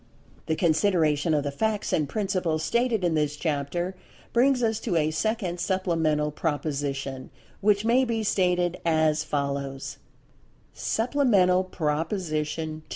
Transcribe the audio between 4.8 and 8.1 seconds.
a second Supplemental Proposition, which may